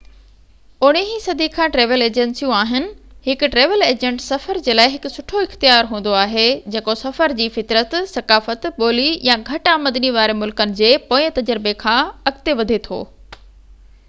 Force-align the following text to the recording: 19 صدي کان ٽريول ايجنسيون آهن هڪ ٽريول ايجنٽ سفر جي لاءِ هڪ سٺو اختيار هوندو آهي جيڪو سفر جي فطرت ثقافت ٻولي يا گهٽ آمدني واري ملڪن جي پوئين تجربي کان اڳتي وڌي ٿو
19 0.85 1.09
صدي 1.23 1.47
کان 1.55 1.73
ٽريول 1.73 2.03
ايجنسيون 2.05 2.51
آهن 2.59 2.85
هڪ 3.27 3.49
ٽريول 3.55 3.83
ايجنٽ 3.87 4.23
سفر 4.27 4.59
جي 4.67 4.73
لاءِ 4.79 4.91
هڪ 4.93 5.11
سٺو 5.17 5.43
اختيار 5.49 5.91
هوندو 5.91 6.15
آهي 6.21 6.45
جيڪو 6.75 6.95
سفر 7.01 7.35
جي 7.41 7.47
فطرت 7.57 7.93
ثقافت 8.15 8.65
ٻولي 8.79 9.07
يا 9.29 9.35
گهٽ 9.51 9.71
آمدني 9.75 10.11
واري 10.17 10.37
ملڪن 10.41 10.73
جي 10.81 10.89
پوئين 11.13 11.37
تجربي 11.41 11.75
کان 11.85 12.13
اڳتي 12.33 12.57
وڌي 12.63 12.79
ٿو 12.89 13.03